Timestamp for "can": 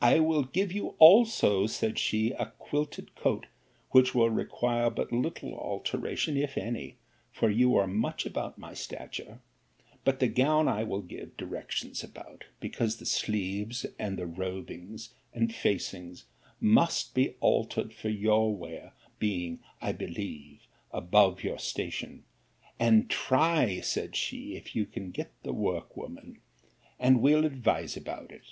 24.86-25.10